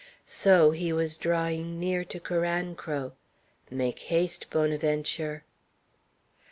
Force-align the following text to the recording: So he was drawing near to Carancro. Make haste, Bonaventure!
So 0.25 0.71
he 0.71 0.91
was 0.91 1.15
drawing 1.15 1.79
near 1.79 2.03
to 2.05 2.19
Carancro. 2.19 3.11
Make 3.69 3.99
haste, 3.99 4.49
Bonaventure! 4.49 5.43